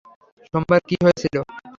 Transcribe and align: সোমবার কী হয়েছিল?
সোমবার 0.47 0.79
কী 0.87 0.95
হয়েছিল? 1.03 1.35